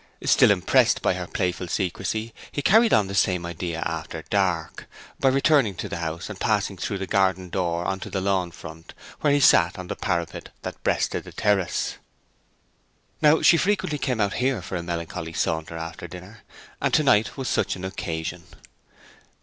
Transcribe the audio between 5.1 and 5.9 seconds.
by returning to